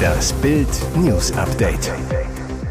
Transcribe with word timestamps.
Das 0.00 0.32
Bild 0.34 0.68
News 0.96 1.32
Update. 1.32 1.92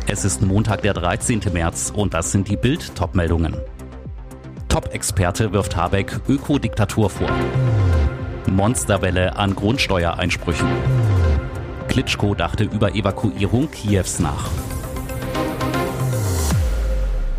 Es 0.07 0.25
ist 0.25 0.41
Montag, 0.41 0.81
der 0.81 0.93
13. 0.93 1.41
März 1.53 1.91
und 1.95 2.13
das 2.13 2.31
sind 2.31 2.47
die 2.47 2.57
Bild 2.57 2.95
Topmeldungen. 2.95 3.55
Top-Experte 4.67 5.51
wirft 5.51 5.75
Habeck 5.75 6.19
Ökodiktatur 6.27 7.09
vor. 7.09 7.29
Monsterwelle 8.47 9.35
an 9.35 9.55
Grundsteuereinsprüchen. 9.55 10.67
Klitschko 11.87 12.35
dachte 12.35 12.63
über 12.63 12.95
Evakuierung 12.95 13.69
Kiews 13.71 14.19
nach. 14.19 14.49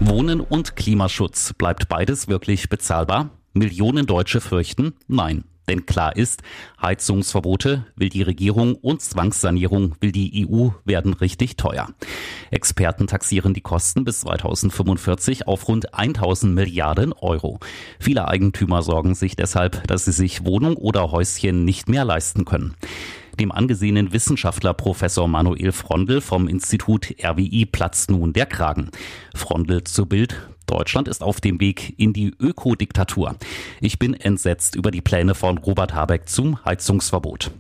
Wohnen 0.01 0.41
und 0.41 0.77
Klimaschutz. 0.77 1.53
Bleibt 1.53 1.89
beides 1.89 2.29
wirklich 2.29 2.69
bezahlbar? 2.69 3.31
Millionen 3.53 4.07
Deutsche 4.07 4.41
fürchten, 4.41 4.95
nein. 5.09 5.45
Denn 5.71 5.87
klar 5.87 6.17
ist, 6.17 6.43
Heizungsverbote 6.83 7.87
will 7.95 8.09
die 8.09 8.23
Regierung 8.23 8.75
und 8.75 9.03
Zwangssanierung 9.03 9.95
will 10.01 10.11
die 10.11 10.49
EU 10.49 10.71
werden 10.85 11.13
richtig 11.13 11.57
teuer. 11.57 11.87
Experten 12.51 13.07
taxieren 13.07 13.55
die 13.55 13.61
Kosten 13.61 14.03
bis 14.03 14.23
2045 14.23 15.47
auf 15.47 15.69
rund 15.69 15.95
1000 15.95 16.53
Milliarden 16.57 17.13
Euro. 17.13 17.61
Viele 18.01 18.27
Eigentümer 18.27 18.83
sorgen 18.83 19.15
sich 19.15 19.37
deshalb, 19.37 19.87
dass 19.87 20.07
sie 20.07 20.13
sich 20.13 20.45
Wohnung 20.45 20.75
oder 20.75 21.13
Häuschen 21.13 21.65
nicht 21.65 21.89
mehr 21.89 22.05
leisten 22.05 22.45
können. 22.45 22.75
Dem 23.39 23.53
angesehenen 23.53 24.13
Wissenschaftler 24.13 24.75
Professor 24.75 25.29
Manuel 25.29 25.71
Frondel 25.71 26.21
vom 26.21 26.49
Institut 26.49 27.15
RWI 27.23 27.65
platzt 27.65 28.11
nun 28.11 28.33
der 28.33 28.47
Kragen. 28.47 28.91
Frondel 29.37 29.85
zu 29.85 30.07
Bild. 30.07 30.50
Deutschland 30.71 31.09
ist 31.09 31.23
auf 31.23 31.41
dem 31.41 31.61
Weg 31.61 31.95
in 31.99 32.13
die 32.13 32.33
Ökodiktatur. 32.39 33.35
Ich 33.81 33.99
bin 33.99 34.15
entsetzt 34.15 34.77
über 34.77 34.91
die 34.91 35.01
Pläne 35.01 35.35
von 35.35 35.59
Robert 35.59 35.95
Habeck 35.95 36.29
zum 36.29 36.65
Heizungsverbot. 36.65 37.51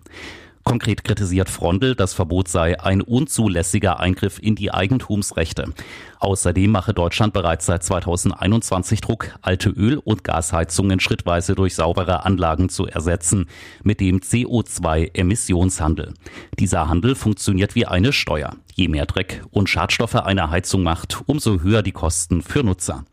Konkret 0.62 1.02
kritisiert 1.02 1.50
Frondel, 1.50 1.96
das 1.96 2.14
Verbot 2.14 2.46
sei 2.46 2.78
ein 2.78 3.00
unzulässiger 3.00 3.98
Eingriff 3.98 4.38
in 4.40 4.54
die 4.54 4.72
Eigentumsrechte. 4.72 5.72
Außerdem 6.20 6.70
mache 6.70 6.92
Deutschland 6.92 7.32
bereits 7.32 7.64
seit 7.64 7.82
2021 7.82 9.00
Druck, 9.00 9.30
alte 9.40 9.70
Öl- 9.70 9.96
und 10.04 10.22
Gasheizungen 10.22 11.00
schrittweise 11.00 11.54
durch 11.54 11.74
saubere 11.74 12.26
Anlagen 12.26 12.68
zu 12.68 12.86
ersetzen, 12.86 13.46
mit 13.82 14.00
dem 14.00 14.20
CO2-Emissionshandel. 14.20 16.12
Dieser 16.58 16.90
Handel 16.90 17.14
funktioniert 17.14 17.74
wie 17.74 17.86
eine 17.86 18.12
Steuer. 18.12 18.54
Je 18.74 18.88
mehr 18.88 19.06
Dreck 19.06 19.42
und 19.50 19.70
Schadstoffe 19.70 20.14
eine 20.14 20.50
Heizung 20.50 20.82
macht, 20.82 21.22
umso 21.24 21.60
höher 21.60 21.82
die 21.82 21.92
Kosten 21.92 22.42
für 22.42 22.62
Nutzer. 22.62 23.04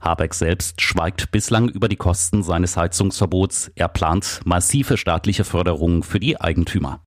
Habeck 0.00 0.32
selbst 0.32 0.80
schweigt 0.80 1.30
bislang 1.32 1.68
über 1.68 1.88
die 1.88 1.96
Kosten 1.96 2.42
seines 2.42 2.78
Heizungsverbots. 2.78 3.72
Er 3.74 3.88
plant 3.88 4.40
massive 4.46 4.96
staatliche 4.96 5.44
Förderungen 5.44 6.02
für 6.02 6.18
die 6.18 6.40
Eigentümer. 6.40 7.03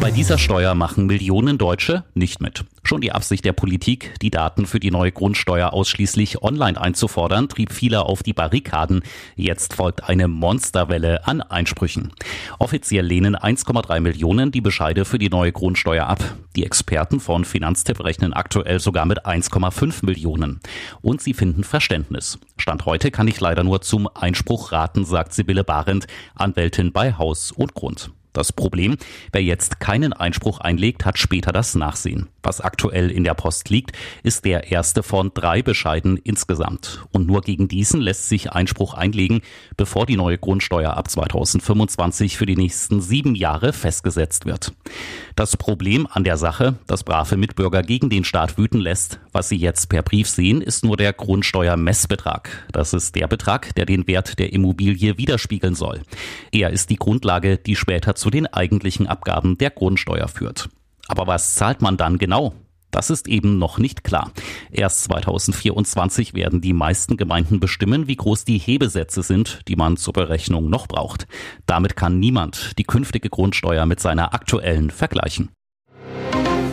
Bei 0.00 0.10
dieser 0.10 0.38
Steuer 0.38 0.74
machen 0.74 1.04
Millionen 1.04 1.58
Deutsche 1.58 2.04
nicht 2.14 2.40
mit. 2.40 2.64
Schon 2.82 3.02
die 3.02 3.12
Absicht 3.12 3.44
der 3.44 3.52
Politik, 3.52 4.14
die 4.22 4.30
Daten 4.30 4.64
für 4.64 4.80
die 4.80 4.90
neue 4.90 5.12
Grundsteuer 5.12 5.74
ausschließlich 5.74 6.42
online 6.42 6.80
einzufordern, 6.80 7.50
trieb 7.50 7.70
viele 7.70 8.06
auf 8.06 8.22
die 8.22 8.32
Barrikaden. 8.32 9.02
Jetzt 9.36 9.74
folgt 9.74 10.08
eine 10.08 10.26
Monsterwelle 10.26 11.26
an 11.26 11.42
Einsprüchen. 11.42 12.12
Offiziell 12.58 13.04
lehnen 13.04 13.36
1,3 13.36 14.00
Millionen 14.00 14.52
die 14.52 14.62
Bescheide 14.62 15.04
für 15.04 15.18
die 15.18 15.28
neue 15.28 15.52
Grundsteuer 15.52 16.06
ab. 16.06 16.24
Die 16.56 16.64
Experten 16.64 17.20
von 17.20 17.44
Finanztipp 17.44 18.02
rechnen 18.02 18.32
aktuell 18.32 18.80
sogar 18.80 19.04
mit 19.04 19.26
1,5 19.26 20.06
Millionen. 20.06 20.60
Und 21.02 21.20
sie 21.20 21.34
finden 21.34 21.62
Verständnis. 21.62 22.38
Stand 22.56 22.86
heute 22.86 23.10
kann 23.10 23.28
ich 23.28 23.38
leider 23.38 23.64
nur 23.64 23.82
zum 23.82 24.08
Einspruch 24.14 24.72
raten, 24.72 25.04
sagt 25.04 25.34
Sibylle 25.34 25.62
Barend, 25.62 26.06
Anwältin 26.34 26.90
bei 26.90 27.12
Haus 27.12 27.52
und 27.52 27.74
Grund. 27.74 28.10
Das 28.32 28.52
Problem, 28.52 28.96
wer 29.32 29.42
jetzt 29.42 29.80
keinen 29.80 30.12
Einspruch 30.12 30.60
einlegt, 30.60 31.04
hat 31.04 31.18
später 31.18 31.52
das 31.52 31.74
Nachsehen. 31.74 32.28
Was 32.42 32.60
aktuell 32.60 33.10
in 33.10 33.24
der 33.24 33.34
Post 33.34 33.68
liegt, 33.68 33.92
ist 34.22 34.44
der 34.44 34.70
erste 34.70 35.02
von 35.02 35.32
drei 35.34 35.62
Bescheiden 35.62 36.16
insgesamt. 36.16 37.04
Und 37.12 37.26
nur 37.26 37.42
gegen 37.42 37.68
diesen 37.68 38.00
lässt 38.00 38.28
sich 38.28 38.52
Einspruch 38.52 38.94
einlegen, 38.94 39.42
bevor 39.76 40.06
die 40.06 40.16
neue 40.16 40.38
Grundsteuer 40.38 40.96
ab 40.96 41.10
2025 41.10 42.38
für 42.38 42.46
die 42.46 42.56
nächsten 42.56 43.00
sieben 43.00 43.34
Jahre 43.34 43.72
festgesetzt 43.72 44.46
wird. 44.46 44.72
Das 45.36 45.56
Problem 45.56 46.06
an 46.10 46.24
der 46.24 46.36
Sache, 46.36 46.76
das 46.86 47.04
brave 47.04 47.36
Mitbürger 47.36 47.82
gegen 47.82 48.10
den 48.10 48.24
Staat 48.24 48.56
wüten 48.56 48.80
lässt, 48.80 49.20
was 49.32 49.48
sie 49.48 49.56
jetzt 49.56 49.88
per 49.88 50.02
Brief 50.02 50.28
sehen, 50.28 50.62
ist 50.62 50.84
nur 50.84 50.96
der 50.96 51.12
Grundsteuermessbetrag. 51.12 52.66
Das 52.72 52.94
ist 52.94 53.16
der 53.16 53.26
Betrag, 53.26 53.74
der 53.74 53.86
den 53.86 54.06
Wert 54.06 54.38
der 54.38 54.52
Immobilie 54.52 55.18
widerspiegeln 55.18 55.74
soll. 55.74 56.02
Er 56.52 56.70
ist 56.70 56.90
die 56.90 56.96
Grundlage, 56.96 57.58
die 57.58 57.76
später 57.76 58.14
zu 58.20 58.30
den 58.30 58.46
eigentlichen 58.46 59.06
Abgaben 59.06 59.58
der 59.58 59.70
Grundsteuer 59.70 60.28
führt. 60.28 60.68
Aber 61.08 61.26
was 61.26 61.54
zahlt 61.54 61.82
man 61.82 61.96
dann 61.96 62.18
genau? 62.18 62.54
Das 62.90 63.10
ist 63.10 63.28
eben 63.28 63.58
noch 63.58 63.78
nicht 63.78 64.04
klar. 64.04 64.32
Erst 64.70 65.04
2024 65.04 66.34
werden 66.34 66.60
die 66.60 66.72
meisten 66.72 67.16
Gemeinden 67.16 67.60
bestimmen, 67.60 68.08
wie 68.08 68.16
groß 68.16 68.44
die 68.44 68.58
Hebesätze 68.58 69.22
sind, 69.22 69.60
die 69.68 69.76
man 69.76 69.96
zur 69.96 70.12
Berechnung 70.12 70.68
noch 70.68 70.88
braucht. 70.88 71.26
Damit 71.66 71.96
kann 71.96 72.18
niemand 72.18 72.78
die 72.78 72.84
künftige 72.84 73.28
Grundsteuer 73.28 73.86
mit 73.86 74.00
seiner 74.00 74.34
aktuellen 74.34 74.90
vergleichen. 74.90 75.50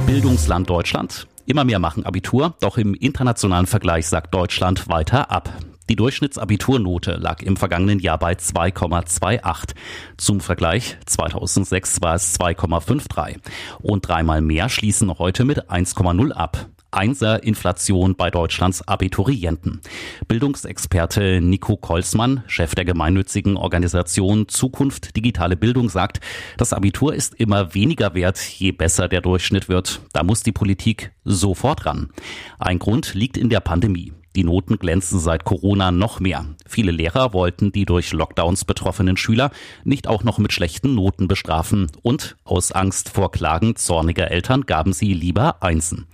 Bildungsland 0.08 0.70
Deutschland. 0.70 1.28
Immer 1.46 1.64
mehr 1.64 1.80
machen 1.80 2.06
Abitur, 2.06 2.56
doch 2.60 2.78
im 2.78 2.94
internationalen 2.94 3.68
Vergleich 3.68 4.08
sagt 4.08 4.34
Deutschland 4.34 4.90
weiter 4.90 5.32
ab. 5.32 5.50
Die 5.90 5.96
Durchschnittsabiturnote 5.96 7.14
lag 7.14 7.42
im 7.42 7.56
vergangenen 7.56 8.00
Jahr 8.00 8.20
bei 8.20 8.34
2,28. 8.34 9.74
Zum 10.18 10.42
Vergleich 10.42 10.98
2006 11.06 12.02
war 12.02 12.16
es 12.16 12.38
2,53. 12.40 13.38
Und 13.82 14.08
dreimal 14.08 14.42
mehr 14.42 14.68
schließen 14.68 15.18
heute 15.18 15.46
mit 15.46 15.70
1,0 15.70 16.32
ab. 16.34 16.68
Einser 16.92 17.44
Inflation 17.44 18.16
bei 18.16 18.32
Deutschlands 18.32 18.88
Abiturienten. 18.88 19.82
Bildungsexperte 20.28 21.42
Nico 21.42 21.78
Kolsmann, 21.78 22.44
Chef 22.48 22.76
der 22.76 22.86
gemeinnützigen 22.86 23.58
Organisation 23.58 24.48
Zukunft 24.48 25.16
Digitale 25.16 25.58
Bildung, 25.58 25.90
sagt, 25.90 26.22
das 26.58 26.74
Abitur 26.74 27.14
ist 27.14 27.36
immer 27.36 27.74
weniger 27.74 28.14
wert, 28.14 28.40
je 28.40 28.72
besser 28.72 29.08
der 29.08 29.22
Durchschnitt 29.22 29.68
wird. 29.70 30.02
Da 30.14 30.24
muss 30.24 30.44
die 30.44 30.54
Politik 30.54 31.12
sofort 31.26 31.86
ran. 31.86 32.10
Ein 32.58 32.80
Grund 32.80 33.14
liegt 33.14 33.38
in 33.38 33.50
der 33.50 33.60
Pandemie. 33.60 34.14
Die 34.38 34.44
Noten 34.44 34.78
glänzen 34.78 35.20
seit 35.20 35.46
Corona 35.46 35.90
noch 35.90 36.20
mehr. 36.20 36.46
Viele 36.68 36.92
Lehrer 36.92 37.34
wollten 37.34 37.72
die 37.72 37.86
durch 37.86 38.14
Lockdowns 38.14 38.66
betroffenen 38.66 39.18
Schüler 39.18 39.50
nicht 39.84 40.08
auch 40.08 40.24
noch 40.24 40.38
mit 40.38 40.54
schlechten 40.54 40.94
Noten 40.94 41.28
bestrafen 41.28 41.88
und 42.04 42.38
aus 42.44 42.72
Angst 42.72 43.10
vor 43.10 43.32
Klagen 43.32 43.76
zorniger 43.78 44.30
Eltern 44.30 44.68
gaben 44.68 44.94
sie 44.94 45.14
lieber 45.14 45.64
Einsen. 45.64 46.06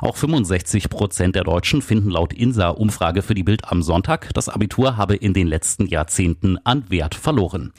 Auch 0.00 0.14
65 0.14 0.88
Prozent 0.88 1.34
der 1.34 1.42
Deutschen 1.42 1.82
finden 1.82 2.10
laut 2.10 2.32
INSA-Umfrage 2.32 3.22
für 3.22 3.34
die 3.34 3.42
Bild 3.42 3.64
am 3.64 3.82
Sonntag, 3.82 4.32
das 4.34 4.48
Abitur 4.48 4.96
habe 4.96 5.16
in 5.16 5.34
den 5.34 5.48
letzten 5.48 5.86
Jahrzehnten 5.86 6.58
an 6.62 6.88
Wert 6.90 7.16
verloren. 7.16 7.72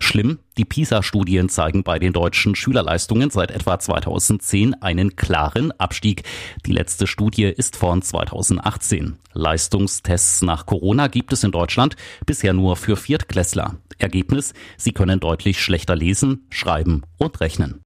Schlimm, 0.00 0.40
die 0.58 0.64
PISA-Studien 0.64 1.48
zeigen 1.48 1.82
bei 1.82 1.98
den 1.98 2.12
deutschen 2.12 2.54
Schülerleistungen 2.54 3.30
seit 3.30 3.50
etwa 3.50 3.78
2010 3.78 4.74
einen 4.82 5.16
klaren 5.16 5.72
Abstieg. 5.72 6.22
Die 6.64 6.72
letzte 6.72 7.06
Studie 7.06 7.44
ist 7.44 7.76
von 7.76 8.02
2018. 8.02 9.16
Leistungstests 9.32 10.42
nach 10.42 10.66
Corona 10.66 11.08
gibt 11.08 11.32
es 11.32 11.44
in 11.44 11.52
Deutschland 11.52 11.96
bisher 12.24 12.52
nur 12.52 12.76
für 12.76 12.96
Viertklässler. 12.96 13.76
Ergebnis, 13.98 14.54
sie 14.76 14.92
können 14.92 15.20
deutlich 15.20 15.60
schlechter 15.60 15.96
lesen, 15.96 16.46
schreiben 16.50 17.02
und 17.18 17.40
rechnen. 17.40 17.85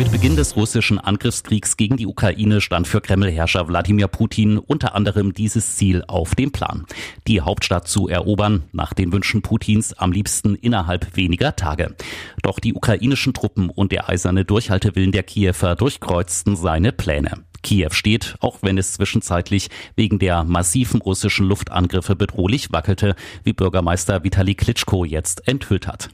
Mit 0.00 0.12
Beginn 0.12 0.34
des 0.34 0.56
russischen 0.56 0.98
Angriffskriegs 0.98 1.76
gegen 1.76 1.98
die 1.98 2.06
Ukraine 2.06 2.62
stand 2.62 2.88
für 2.88 3.02
Kremlherrscher 3.02 3.68
Wladimir 3.68 4.08
Putin 4.08 4.56
unter 4.56 4.94
anderem 4.94 5.34
dieses 5.34 5.76
Ziel 5.76 6.04
auf 6.08 6.34
dem 6.34 6.52
Plan. 6.52 6.86
Die 7.26 7.42
Hauptstadt 7.42 7.86
zu 7.86 8.08
erobern, 8.08 8.62
nach 8.72 8.94
den 8.94 9.12
Wünschen 9.12 9.42
Putins 9.42 9.92
am 9.92 10.10
liebsten 10.10 10.54
innerhalb 10.54 11.18
weniger 11.18 11.54
Tage. 11.54 11.94
Doch 12.42 12.60
die 12.60 12.72
ukrainischen 12.72 13.34
Truppen 13.34 13.68
und 13.68 13.92
der 13.92 14.08
eiserne 14.08 14.46
Durchhaltewillen 14.46 15.12
der 15.12 15.22
Kiewer 15.22 15.76
durchkreuzten 15.76 16.56
seine 16.56 16.92
Pläne. 16.92 17.44
Kiew 17.62 17.90
steht, 17.92 18.36
auch 18.40 18.58
wenn 18.62 18.78
es 18.78 18.94
zwischenzeitlich 18.94 19.68
wegen 19.96 20.18
der 20.18 20.44
massiven 20.44 21.00
russischen 21.00 21.46
Luftangriffe 21.46 22.16
bedrohlich 22.16 22.72
wackelte, 22.72 23.14
wie 23.44 23.52
Bürgermeister 23.52 24.24
Vitali 24.24 24.54
Klitschko 24.54 25.04
jetzt 25.04 25.46
enthüllt 25.46 25.86
hat. 25.86 26.10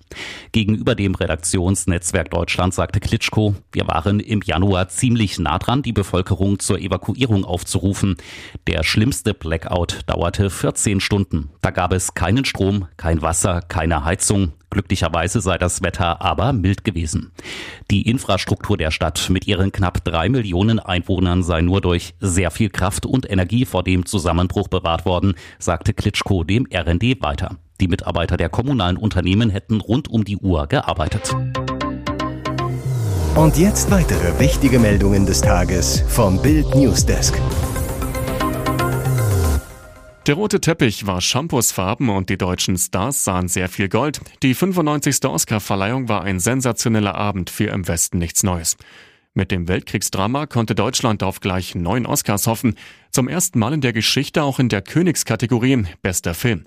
Gegenüber 0.53 0.95
dem 0.95 1.15
Redaktionsnetzwerk 1.15 2.31
Deutschland 2.31 2.75
sagte 2.75 3.01
Klitschko, 3.01 3.55
wir 3.73 3.87
waren 3.89 4.21
im 4.21 4.41
Januar 4.45 4.89
ziemlich 4.89 5.39
nah 5.39 5.59
dran, 5.59 5.83
die 5.83 5.93
Bevölkerung 5.93 6.59
zur 6.59 6.79
Evakuierung 6.79 7.45
aufzurufen. 7.45 8.17
Der 8.67 8.83
schlimmste 8.83 9.35
Blackout 9.35 10.01
dauerte 10.07 10.51
14 10.51 11.01
Stunden. 11.01 11.51
Da 11.61 11.71
gab 11.71 11.93
es 11.93 12.15
keinen 12.15 12.45
Strom, 12.45 12.89
kein 12.97 13.23
Wasser, 13.23 13.63
keine 13.63 14.05
Heizung. 14.05 14.53
Glücklicherweise 14.77 15.41
sei 15.41 15.57
das 15.57 15.83
Wetter 15.83 16.21
aber 16.21 16.53
mild 16.53 16.85
gewesen. 16.85 17.33
Die 17.91 18.03
Infrastruktur 18.03 18.77
der 18.77 18.91
Stadt 18.91 19.31
mit 19.31 19.47
ihren 19.47 19.73
knapp 19.73 20.05
drei 20.05 20.29
Millionen 20.29 20.81
Einwohnern 20.81 21.43
sei 21.43 21.63
nur 21.63 21.81
durch 21.81 22.13
sehr 22.21 22.51
viel 22.51 22.69
Kraft 22.69 23.07
und 23.07 23.31
Energie 23.31 23.65
vor 23.65 23.83
dem 23.83 24.05
Zusammenbruch 24.05 24.69
bewahrt 24.69 25.07
worden, 25.07 25.33
sagte 25.59 25.95
Klitschko 25.95 26.45
dem 26.45 26.69
RND 26.71 27.23
weiter. 27.23 27.57
Die 27.81 27.89
Mitarbeiter 27.89 28.37
der 28.37 28.51
kommunalen 28.51 28.99
Unternehmen 28.99 29.49
hätten 29.49 29.81
rund 29.81 30.09
um 30.09 30.25
die 30.25 30.37
Uhr 30.37 30.67
gearbeitet. 30.67 31.35
Und 33.35 33.57
jetzt 33.57 33.91
weitere 33.91 34.39
wichtige 34.39 34.79
Meldungen 34.79 35.25
des 35.25 35.41
Tages 35.41 36.05
vom 36.07 36.43
Bild 36.43 36.75
Newsdesk. 36.75 37.41
Der 40.27 40.35
rote 40.35 40.61
Teppich 40.61 41.07
war 41.07 41.21
Shampoosfarben 41.21 42.09
und 42.09 42.31
die 42.31 42.37
deutschen 42.37 42.77
Stars 42.77 43.23
sahen 43.23 43.47
sehr 43.47 43.69
viel 43.69 43.89
Gold. 43.89 44.21
Die 44.43 44.55
95. 44.55 45.25
Oscar-Verleihung 45.25 46.09
war 46.09 46.23
ein 46.25 46.41
sensationeller 46.41 47.15
Abend 47.15 47.49
für 47.49 47.69
im 47.69 47.87
Westen 47.87 48.19
nichts 48.19 48.43
Neues. 48.43 48.77
Mit 49.35 49.53
dem 49.53 49.69
Weltkriegsdrama 49.69 50.47
konnte 50.47 50.75
Deutschland 50.75 51.23
auf 51.23 51.39
gleich 51.39 51.77
neun 51.77 52.07
Oscars 52.07 52.49
hoffen. 52.49 52.75
Zum 53.13 53.29
ersten 53.29 53.61
Mal 53.61 53.73
in 53.73 53.83
der 53.83 53.93
Geschichte 53.93 54.43
auch 54.43 54.59
in 54.59 54.69
der 54.69 54.83
Königskategorie 54.83 55.85
Bester 56.03 56.35
Film. 56.35 56.65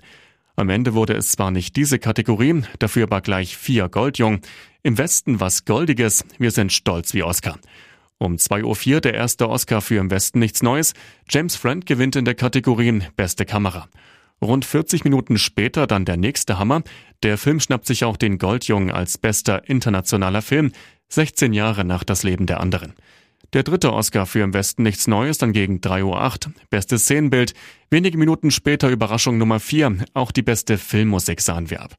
Am 0.56 0.70
Ende 0.70 0.94
wurde 0.94 1.12
es 1.12 1.32
zwar 1.32 1.50
nicht 1.50 1.76
diese 1.76 1.98
Kategorie, 1.98 2.62
dafür 2.78 3.02
aber 3.02 3.20
gleich 3.20 3.58
vier 3.58 3.90
Goldjung. 3.90 4.40
Im 4.82 4.96
Westen 4.96 5.38
was 5.38 5.66
Goldiges, 5.66 6.24
wir 6.38 6.50
sind 6.50 6.72
stolz 6.72 7.12
wie 7.12 7.24
Oscar. 7.24 7.58
Um 8.22 8.36
2.04 8.36 8.94
Uhr 8.94 9.00
der 9.00 9.14
erste 9.14 9.48
Oscar 9.48 9.80
für 9.80 9.96
Im 9.96 10.10
Westen 10.10 10.40
nichts 10.40 10.62
Neues. 10.62 10.92
James 11.30 11.56
Friend 11.56 11.86
gewinnt 11.86 12.16
in 12.16 12.26
der 12.26 12.34
Kategorie 12.34 13.00
Beste 13.16 13.46
Kamera. 13.46 13.88
Rund 14.42 14.66
40 14.66 15.04
Minuten 15.04 15.38
später 15.38 15.86
dann 15.86 16.04
der 16.04 16.18
nächste 16.18 16.58
Hammer. 16.58 16.82
Der 17.22 17.38
Film 17.38 17.60
schnappt 17.60 17.86
sich 17.86 18.04
auch 18.04 18.18
den 18.18 18.36
Goldjungen 18.36 18.90
als 18.90 19.16
bester 19.16 19.66
internationaler 19.70 20.42
Film, 20.42 20.72
16 21.08 21.54
Jahre 21.54 21.86
nach 21.86 22.04
das 22.04 22.22
Leben 22.22 22.44
der 22.44 22.60
anderen. 22.60 22.92
Der 23.54 23.62
dritte 23.62 23.90
Oscar 23.94 24.26
für 24.26 24.40
Im 24.40 24.52
Westen 24.52 24.82
nichts 24.82 25.06
Neues 25.06 25.38
dann 25.38 25.54
gegen 25.54 25.78
3.08 25.78 26.02
Uhr. 26.02 26.54
Bestes 26.68 27.04
Szenenbild. 27.04 27.54
Wenige 27.88 28.18
Minuten 28.18 28.50
später 28.50 28.90
Überraschung 28.90 29.38
Nummer 29.38 29.60
4. 29.60 29.96
Auch 30.12 30.30
die 30.30 30.42
beste 30.42 30.76
Filmmusik 30.76 31.40
sahen 31.40 31.70
wir 31.70 31.80
ab. 31.80 31.96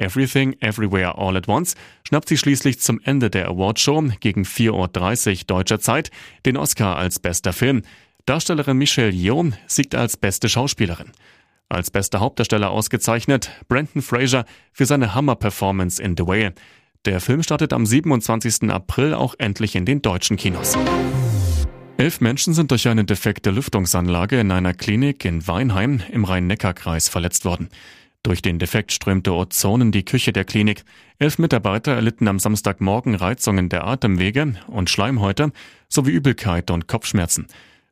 Everything, 0.00 0.56
Everywhere, 0.60 1.18
All 1.18 1.36
at 1.36 1.46
Once 1.46 1.74
schnappt 2.08 2.28
sie 2.28 2.38
schließlich 2.38 2.80
zum 2.80 3.00
Ende 3.04 3.28
der 3.28 3.48
Awardshow 3.48 4.02
gegen 4.20 4.44
4.30 4.44 4.70
Uhr 4.72 5.44
deutscher 5.46 5.78
Zeit 5.78 6.10
den 6.46 6.56
Oscar 6.56 6.96
als 6.96 7.18
bester 7.18 7.52
Film. 7.52 7.82
Darstellerin 8.24 8.78
Michelle 8.78 9.10
Yeoh 9.10 9.52
siegt 9.66 9.94
als 9.94 10.16
beste 10.16 10.48
Schauspielerin. 10.48 11.12
Als 11.68 11.90
bester 11.90 12.20
Hauptdarsteller 12.20 12.70
ausgezeichnet 12.70 13.50
Brandon 13.68 14.02
Fraser 14.02 14.44
für 14.72 14.86
seine 14.86 15.14
Hammer-Performance 15.14 16.02
in 16.02 16.16
The 16.16 16.26
Whale. 16.26 16.54
Der 17.04 17.20
Film 17.20 17.42
startet 17.42 17.72
am 17.72 17.86
27. 17.86 18.70
April 18.70 19.14
auch 19.14 19.34
endlich 19.38 19.76
in 19.76 19.84
den 19.84 20.02
deutschen 20.02 20.36
Kinos. 20.36 20.76
Elf 21.96 22.20
Menschen 22.20 22.54
sind 22.54 22.70
durch 22.70 22.88
eine 22.88 23.04
defekte 23.04 23.50
Lüftungsanlage 23.50 24.40
in 24.40 24.50
einer 24.50 24.72
Klinik 24.72 25.24
in 25.26 25.46
Weinheim 25.46 26.02
im 26.10 26.24
Rhein-Neckar-Kreis 26.24 27.10
verletzt 27.10 27.44
worden. 27.44 27.68
Durch 28.22 28.42
den 28.42 28.58
Defekt 28.58 28.92
strömte 28.92 29.32
Ozon 29.32 29.80
in 29.80 29.92
die 29.92 30.04
Küche 30.04 30.32
der 30.32 30.44
Klinik. 30.44 30.84
Elf 31.18 31.38
Mitarbeiter 31.38 31.92
erlitten 31.92 32.28
am 32.28 32.38
Samstagmorgen 32.38 33.14
Reizungen 33.14 33.70
der 33.70 33.86
Atemwege 33.86 34.56
und 34.66 34.90
Schleimhäute 34.90 35.52
sowie 35.88 36.10
Übelkeit 36.10 36.70
und 36.70 36.86
Kopfschmerzen. 36.86 37.46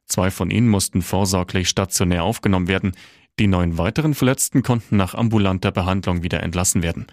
Zwei 0.04 0.30
von 0.30 0.50
ihnen 0.50 0.68
mussten 0.68 1.00
vorsorglich 1.00 1.68
stationär 1.68 2.24
aufgenommen 2.24 2.68
werden. 2.68 2.92
Die 3.38 3.46
neun 3.46 3.78
weiteren 3.78 4.14
Verletzten 4.14 4.62
konnten 4.62 4.96
nach 4.96 5.14
ambulanter 5.14 5.72
Behandlung 5.72 6.22
wieder 6.22 6.42
entlassen 6.42 6.82
werden. 6.82 7.06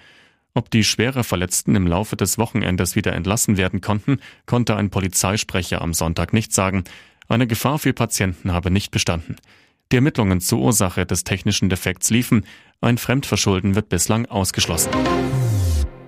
Ob 0.53 0.69
die 0.69 0.83
schwerer 0.83 1.23
Verletzten 1.23 1.75
im 1.75 1.87
Laufe 1.87 2.15
des 2.15 2.37
Wochenendes 2.37 2.95
wieder 2.95 3.13
entlassen 3.13 3.57
werden 3.57 3.81
konnten, 3.81 4.19
konnte 4.45 4.75
ein 4.75 4.89
Polizeisprecher 4.89 5.81
am 5.81 5.93
Sonntag 5.93 6.33
nicht 6.33 6.53
sagen. 6.53 6.83
Eine 7.27 7.47
Gefahr 7.47 7.79
für 7.79 7.93
Patienten 7.93 8.51
habe 8.53 8.71
nicht 8.71 8.91
bestanden. 8.91 9.35
Die 9.91 9.97
Ermittlungen 9.97 10.41
zur 10.41 10.59
Ursache 10.59 11.05
des 11.05 11.23
technischen 11.23 11.69
Defekts 11.69 12.09
liefen. 12.09 12.45
Ein 12.81 12.97
Fremdverschulden 12.97 13.75
wird 13.75 13.89
bislang 13.89 14.25
ausgeschlossen. 14.25 14.91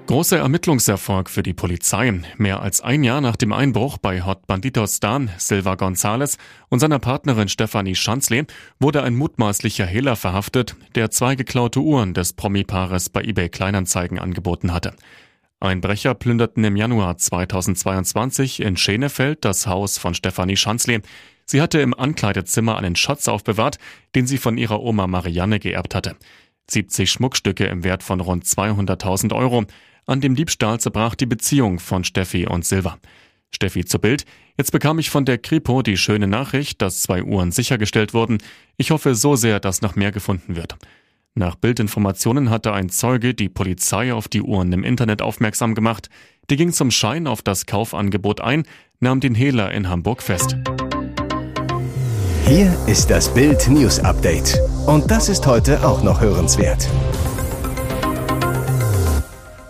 Großer 0.07 0.37
Ermittlungserfolg 0.37 1.29
für 1.29 1.43
die 1.43 1.53
Polizei. 1.53 2.21
Mehr 2.37 2.61
als 2.61 2.79
ein 2.79 3.03
Jahr 3.03 3.19
nach 3.19 3.35
dem 3.35 3.51
Einbruch 3.51 3.97
bei 3.97 4.23
Hot 4.23 4.47
Banditos 4.47 5.01
Dan, 5.01 5.29
Silva 5.37 5.73
González 5.73 6.37
und 6.69 6.79
seiner 6.79 6.99
Partnerin 6.99 7.49
Stefanie 7.49 7.93
Schanzle 7.93 8.45
wurde 8.79 9.03
ein 9.03 9.15
mutmaßlicher 9.15 9.85
Hehler 9.85 10.15
verhaftet, 10.15 10.77
der 10.95 11.11
zwei 11.11 11.35
geklaute 11.35 11.81
Uhren 11.81 12.13
des 12.13 12.31
Promi-Paares 12.31 13.09
bei 13.09 13.21
eBay 13.21 13.49
Kleinanzeigen 13.49 14.17
angeboten 14.17 14.73
hatte. 14.73 14.93
Einbrecher 15.59 16.13
plünderten 16.13 16.63
im 16.63 16.77
Januar 16.77 17.17
2022 17.17 18.61
in 18.61 18.77
Schenefeld 18.77 19.43
das 19.43 19.67
Haus 19.67 19.97
von 19.97 20.13
Stefanie 20.13 20.55
Schanzle. 20.55 21.01
Sie 21.45 21.61
hatte 21.61 21.79
im 21.79 21.93
Ankleidezimmer 21.93 22.77
einen 22.77 22.95
Schatz 22.95 23.27
aufbewahrt, 23.27 23.77
den 24.15 24.25
sie 24.25 24.37
von 24.37 24.57
ihrer 24.57 24.81
Oma 24.81 25.07
Marianne 25.07 25.59
geerbt 25.59 25.95
hatte. 25.95 26.15
70 26.69 27.09
Schmuckstücke 27.09 27.65
im 27.65 27.83
Wert 27.83 28.03
von 28.03 28.19
rund 28.19 28.45
200.000 28.45 29.33
Euro, 29.33 29.65
an 30.05 30.21
dem 30.21 30.35
Diebstahl 30.35 30.79
zerbrach 30.79 31.15
die 31.15 31.25
Beziehung 31.25 31.79
von 31.79 32.03
Steffi 32.03 32.47
und 32.47 32.65
Silva. 32.65 32.97
Steffi 33.51 33.85
zu 33.85 33.99
Bild. 33.99 34.25
Jetzt 34.57 34.71
bekam 34.71 34.99
ich 34.99 35.09
von 35.09 35.25
der 35.25 35.37
Kripo 35.37 35.81
die 35.81 35.97
schöne 35.97 36.27
Nachricht, 36.27 36.81
dass 36.81 37.01
zwei 37.01 37.23
Uhren 37.23 37.51
sichergestellt 37.51 38.13
wurden. 38.13 38.39
Ich 38.77 38.91
hoffe 38.91 39.15
so 39.15 39.35
sehr, 39.35 39.59
dass 39.59 39.81
noch 39.81 39.95
mehr 39.95 40.11
gefunden 40.11 40.55
wird. 40.55 40.75
Nach 41.35 41.55
Bildinformationen 41.55 42.49
hatte 42.49 42.73
ein 42.73 42.89
Zeuge 42.89 43.35
die 43.35 43.49
Polizei 43.49 44.11
auf 44.11 44.27
die 44.27 44.41
Uhren 44.41 44.73
im 44.73 44.83
Internet 44.83 45.21
aufmerksam 45.21 45.75
gemacht. 45.75 46.09
Die 46.49 46.55
ging 46.55 46.73
zum 46.73 46.89
Schein 46.89 47.27
auf 47.27 47.43
das 47.43 47.67
Kaufangebot 47.67 48.41
ein, 48.41 48.63
nahm 48.99 49.19
den 49.19 49.35
Hehler 49.35 49.71
in 49.71 49.87
Hamburg 49.87 50.23
fest. 50.23 50.57
Hier 52.47 52.75
ist 52.87 53.11
das 53.11 53.31
Bild 53.33 53.67
News 53.67 53.99
Update. 53.99 54.59
Und 54.87 55.11
das 55.11 55.27
ist 55.27 55.45
heute 55.45 55.85
auch 55.85 56.01
noch 56.01 56.21
hörenswert. 56.21 56.87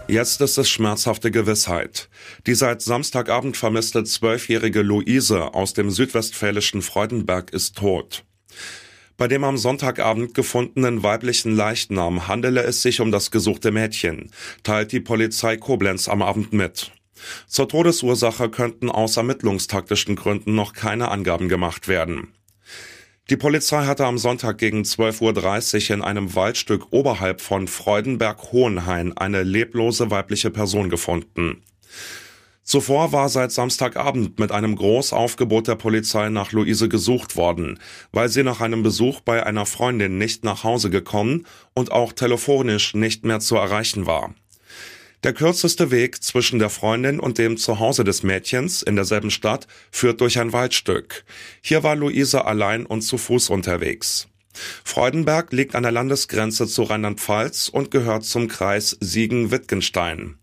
Jetzt 0.07 0.41
ist 0.41 0.59
es 0.59 0.69
schmerzhafte 0.69 1.31
Gewissheit. 1.31 2.07
Die 2.45 2.53
seit 2.53 2.83
Samstagabend 2.83 3.57
vermisste 3.57 4.03
zwölfjährige 4.03 4.83
Luise 4.83 5.55
aus 5.55 5.73
dem 5.73 5.89
südwestfälischen 5.89 6.83
Freudenberg 6.83 7.51
ist 7.51 7.75
tot. 7.77 8.25
Bei 9.17 9.27
dem 9.27 9.43
am 9.43 9.57
Sonntagabend 9.57 10.35
gefundenen 10.35 11.01
weiblichen 11.01 11.55
Leichnam 11.55 12.27
handele 12.27 12.61
es 12.61 12.83
sich 12.83 13.01
um 13.01 13.11
das 13.11 13.31
gesuchte 13.31 13.71
Mädchen, 13.71 14.29
teilt 14.61 14.91
die 14.91 14.99
Polizei 14.99 15.57
Koblenz 15.57 16.07
am 16.07 16.21
Abend 16.21 16.53
mit. 16.53 16.91
Zur 17.47 17.67
Todesursache 17.67 18.49
könnten 18.51 18.91
aus 18.91 19.17
ermittlungstaktischen 19.17 20.15
Gründen 20.15 20.53
noch 20.53 20.73
keine 20.73 21.09
Angaben 21.09 21.49
gemacht 21.49 21.87
werden. 21.87 22.36
Die 23.29 23.35
Polizei 23.35 23.85
hatte 23.85 24.05
am 24.05 24.17
Sonntag 24.17 24.57
gegen 24.57 24.83
12.30 24.83 25.89
Uhr 25.89 25.95
in 25.95 26.01
einem 26.01 26.33
Waldstück 26.33 26.87
oberhalb 26.91 27.41
von 27.41 27.67
Freudenberg-Hohenhain 27.67 29.17
eine 29.17 29.43
leblose 29.43 30.09
weibliche 30.09 30.49
Person 30.49 30.89
gefunden. 30.89 31.61
Zuvor 32.63 33.11
war 33.11 33.27
seit 33.27 33.51
Samstagabend 33.51 34.39
mit 34.39 34.53
einem 34.53 34.77
Großaufgebot 34.77 35.67
der 35.67 35.75
Polizei 35.75 36.29
nach 36.29 36.53
Luise 36.53 36.87
gesucht 36.87 37.35
worden, 37.35 37.79
weil 38.13 38.29
sie 38.29 38.43
nach 38.43 38.61
einem 38.61 38.81
Besuch 38.81 39.19
bei 39.19 39.45
einer 39.45 39.65
Freundin 39.65 40.17
nicht 40.17 40.45
nach 40.45 40.63
Hause 40.63 40.89
gekommen 40.89 41.45
und 41.73 41.91
auch 41.91 42.13
telefonisch 42.13 42.93
nicht 42.93 43.25
mehr 43.25 43.41
zu 43.41 43.57
erreichen 43.57 44.05
war. 44.05 44.35
Der 45.23 45.33
kürzeste 45.33 45.89
Weg 45.89 46.23
zwischen 46.23 46.59
der 46.59 46.69
Freundin 46.69 47.19
und 47.19 47.39
dem 47.39 47.57
Zuhause 47.57 48.03
des 48.03 48.21
Mädchens 48.21 48.83
in 48.83 48.95
derselben 48.95 49.31
Stadt 49.31 49.67
führt 49.91 50.21
durch 50.21 50.39
ein 50.39 50.53
Waldstück. 50.53 51.25
Hier 51.61 51.83
war 51.83 51.95
Luise 51.95 52.45
allein 52.45 52.85
und 52.85 53.01
zu 53.01 53.17
Fuß 53.17 53.49
unterwegs. 53.49 54.27
Freudenberg 54.83 55.51
liegt 55.51 55.75
an 55.75 55.83
der 55.83 55.91
Landesgrenze 55.91 56.67
zu 56.67 56.83
Rheinland-Pfalz 56.83 57.69
und 57.69 57.91
gehört 57.91 58.25
zum 58.25 58.47
Kreis 58.47 58.97
Siegen-Wittgenstein. 58.99 60.37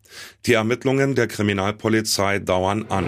Die 0.46 0.54
Ermittlungen 0.54 1.14
der 1.14 1.26
Kriminalpolizei 1.26 2.38
dauern 2.38 2.86
an. 2.88 3.06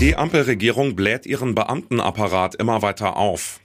Die 0.00 0.16
Ampelregierung 0.16 0.96
bläht 0.96 1.24
ihren 1.26 1.54
Beamtenapparat 1.54 2.56
immer 2.56 2.82
weiter 2.82 3.16
auf. 3.16 3.60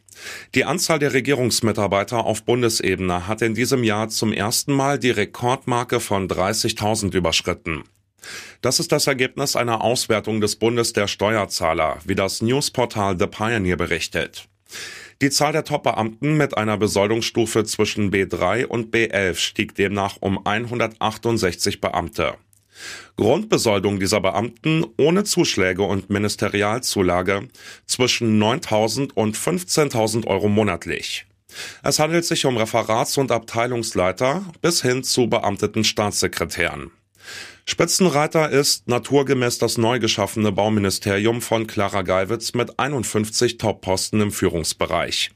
Die 0.55 0.65
Anzahl 0.65 0.99
der 0.99 1.13
Regierungsmitarbeiter 1.13 2.25
auf 2.25 2.43
Bundesebene 2.43 3.27
hat 3.27 3.41
in 3.41 3.53
diesem 3.53 3.83
Jahr 3.83 4.09
zum 4.09 4.33
ersten 4.33 4.73
Mal 4.73 4.99
die 4.99 5.11
Rekordmarke 5.11 5.99
von 5.99 6.27
30.000 6.27 7.15
überschritten. 7.15 7.83
Das 8.61 8.79
ist 8.79 8.91
das 8.91 9.07
Ergebnis 9.07 9.55
einer 9.55 9.81
Auswertung 9.81 10.41
des 10.41 10.57
Bundes 10.57 10.93
der 10.93 11.07
Steuerzahler, 11.07 11.99
wie 12.05 12.15
das 12.15 12.41
Newsportal 12.41 13.17
The 13.17 13.27
Pioneer 13.27 13.77
berichtet. 13.77 14.49
Die 15.21 15.29
Zahl 15.29 15.51
der 15.51 15.65
Top-Beamten 15.65 16.37
mit 16.37 16.57
einer 16.57 16.77
Besoldungsstufe 16.77 17.65
zwischen 17.65 18.11
B3 18.11 18.65
und 18.65 18.93
B11 18.93 19.35
stieg 19.35 19.75
demnach 19.75 20.17
um 20.21 20.45
168 20.45 21.81
Beamte. 21.81 22.35
Grundbesoldung 23.17 23.99
dieser 23.99 24.21
Beamten 24.21 24.85
ohne 24.97 25.23
Zuschläge 25.23 25.83
und 25.83 26.09
Ministerialzulage 26.09 27.47
zwischen 27.85 28.41
9.000 28.41 29.13
und 29.13 29.37
15.000 29.37 30.27
Euro 30.27 30.47
monatlich. 30.47 31.25
Es 31.83 31.99
handelt 31.99 32.25
sich 32.25 32.45
um 32.45 32.57
Referats- 32.57 33.17
und 33.17 33.31
Abteilungsleiter 33.31 34.45
bis 34.61 34.81
hin 34.81 35.03
zu 35.03 35.27
beamteten 35.27 35.83
Staatssekretären. 35.83 36.91
Spitzenreiter 37.65 38.49
ist 38.49 38.87
naturgemäß 38.87 39.59
das 39.59 39.77
neu 39.77 39.99
geschaffene 39.99 40.51
Bauministerium 40.51 41.41
von 41.41 41.67
Clara 41.67 42.01
Geiwitz 42.01 42.53
mit 42.53 42.79
51 42.79 43.57
Top-Posten 43.57 44.21
im 44.21 44.31
Führungsbereich. 44.31 45.31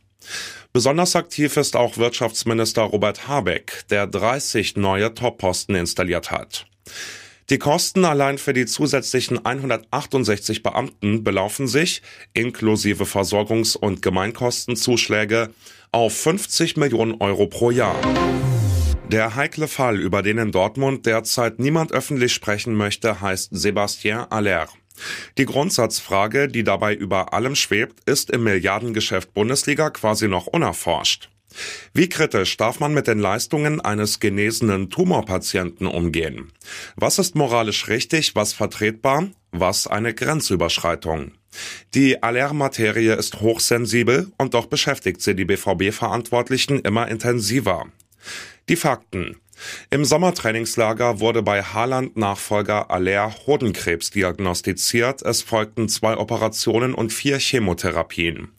Besonders 0.72 1.16
aktiv 1.16 1.58
ist 1.58 1.76
auch 1.76 1.98
Wirtschaftsminister 1.98 2.82
Robert 2.82 3.28
Habeck, 3.28 3.86
der 3.92 4.08
30 4.08 4.78
neue 4.78 5.14
Top-Posten 5.14 5.76
installiert 5.76 6.32
hat. 6.32 6.66
Die 7.50 7.58
Kosten 7.58 8.06
allein 8.06 8.38
für 8.38 8.54
die 8.54 8.66
zusätzlichen 8.66 9.46
168 9.46 10.64
Beamten 10.64 11.24
belaufen 11.24 11.68
sich, 11.68 12.02
inklusive 12.34 13.04
Versorgungs- 13.04 13.76
und 13.76 14.02
Gemeinkostenzuschläge, 14.02 15.50
auf 15.92 16.16
50 16.16 16.78
Millionen 16.78 17.20
Euro 17.20 17.48
pro 17.48 17.70
Jahr. 17.70 18.00
Der 19.12 19.36
heikle 19.36 19.68
Fall, 19.68 20.00
über 20.00 20.22
den 20.24 20.38
in 20.38 20.52
Dortmund 20.52 21.06
derzeit 21.06 21.60
niemand 21.60 21.92
öffentlich 21.92 22.34
sprechen 22.34 22.76
möchte, 22.76 23.20
heißt 23.20 23.54
Sébastien 23.54 24.32
Aller. 24.32 24.70
Die 25.38 25.46
Grundsatzfrage, 25.46 26.48
die 26.48 26.64
dabei 26.64 26.96
über 26.96 27.34
allem 27.34 27.56
schwebt, 27.56 28.10
ist 28.10 28.30
im 28.30 28.44
Milliardengeschäft 28.44 29.34
Bundesliga 29.34 29.90
quasi 29.90 30.28
noch 30.28 30.48
unerforscht. 30.48 31.30
Wie 31.94 32.10
kritisch 32.10 32.58
darf 32.58 32.80
man 32.80 32.94
mit 32.94 33.08
den 33.08 33.20
Leistungen 33.20 33.82
eines 33.82 34.20
genesenen 34.20 34.90
Tumorpatienten 34.90 35.88
umgehen? 35.88 36.52
Was 36.96 37.20
ist 37.20 37.36
moralisch 37.36 37.88
richtig, 37.88 38.36
was 38.36 38.54
vertretbar, 38.54 39.30
was 39.52 39.88
eine 39.88 40.14
Grenzüberschreitung? 40.14 41.34
Die 41.94 42.24
Allermaterie 42.24 43.16
ist 43.16 43.42
hochsensibel 43.42 44.32
und 44.38 44.54
doch 44.54 44.66
beschäftigt 44.66 45.22
sie 45.22 45.36
die 45.36 45.46
BVB-Verantwortlichen 45.46 46.80
immer 46.80 47.08
intensiver. 47.08 47.86
Die 48.70 48.76
Fakten. 48.76 49.38
Im 49.92 50.04
Sommertrainingslager 50.04 51.20
wurde 51.20 51.44
bei 51.44 51.62
Haaland-Nachfolger 51.62 52.90
Aller 52.90 53.34
Hodenkrebs 53.46 54.10
diagnostiziert. 54.10 55.22
Es 55.22 55.42
folgten 55.42 55.88
zwei 55.90 56.18
Operationen 56.18 56.94
und 56.94 57.14
vier 57.14 57.38
Chemotherapien. 57.38 58.50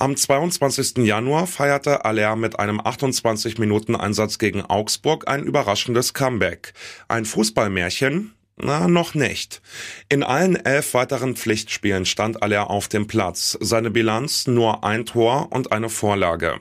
Am 0.00 0.14
22. 0.14 0.98
Januar 0.98 1.48
feierte 1.48 2.04
Aller 2.04 2.36
mit 2.36 2.60
einem 2.60 2.80
28 2.80 3.58
Minuten 3.58 3.96
Einsatz 3.96 4.38
gegen 4.38 4.62
Augsburg 4.62 5.26
ein 5.26 5.42
überraschendes 5.42 6.14
Comeback. 6.14 6.72
Ein 7.08 7.24
Fußballmärchen? 7.24 8.32
Na, 8.56 8.86
noch 8.86 9.14
nicht. 9.14 9.60
In 10.08 10.22
allen 10.22 10.54
elf 10.54 10.94
weiteren 10.94 11.34
Pflichtspielen 11.34 12.06
stand 12.06 12.44
Aller 12.44 12.70
auf 12.70 12.86
dem 12.86 13.08
Platz. 13.08 13.58
Seine 13.60 13.90
Bilanz 13.90 14.46
nur 14.46 14.84
ein 14.84 15.04
Tor 15.04 15.50
und 15.50 15.72
eine 15.72 15.88
Vorlage. 15.88 16.60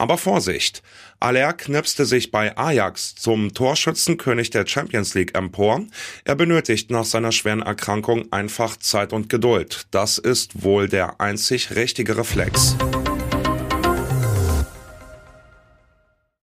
Aber 0.00 0.16
Vorsicht! 0.16 0.82
Aller 1.20 1.52
knipste 1.52 2.06
sich 2.06 2.30
bei 2.30 2.56
Ajax 2.56 3.16
zum 3.16 3.52
Torschützenkönig 3.52 4.48
der 4.48 4.66
Champions 4.66 5.12
League 5.12 5.36
empor. 5.36 5.82
Er 6.24 6.36
benötigt 6.36 6.90
nach 6.90 7.04
seiner 7.04 7.32
schweren 7.32 7.60
Erkrankung 7.60 8.32
einfach 8.32 8.78
Zeit 8.78 9.12
und 9.12 9.28
Geduld. 9.28 9.88
Das 9.90 10.16
ist 10.16 10.62
wohl 10.62 10.88
der 10.88 11.20
einzig 11.20 11.76
richtige 11.76 12.16
Reflex. 12.16 12.76